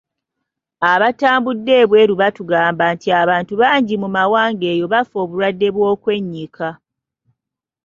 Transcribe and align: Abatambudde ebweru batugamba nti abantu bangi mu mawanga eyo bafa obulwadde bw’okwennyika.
Abatambudde 0.91 1.71
ebweru 1.83 2.13
batugamba 2.21 2.83
nti 2.93 3.07
abantu 3.21 3.53
bangi 3.61 3.95
mu 4.01 4.07
mawanga 4.15 4.65
eyo 4.73 4.85
bafa 4.93 5.15
obulwadde 5.23 5.67
bw’okwennyika. 5.75 6.67